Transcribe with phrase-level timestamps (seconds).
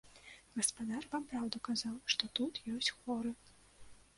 [0.59, 3.31] Гаспадар вам праўду казаў, што тут ёсць хворы!